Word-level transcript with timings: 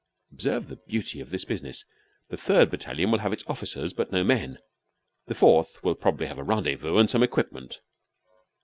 Observe 0.31 0.67
the 0.67 0.77
beauty 0.87 1.19
of 1.19 1.29
this 1.29 1.45
business. 1.45 1.85
The 2.29 2.35
third 2.35 2.71
battalion 2.71 3.11
will 3.11 3.19
have 3.19 3.31
its 3.33 3.43
officers, 3.45 3.93
but 3.93 4.11
no 4.11 4.23
men; 4.23 4.57
the 5.27 5.35
fourth 5.35 5.83
will 5.83 5.93
probably 5.93 6.25
have 6.25 6.39
a 6.39 6.43
rendezvous 6.43 6.97
and 6.97 7.07
some 7.07 7.21
equipment. 7.21 7.77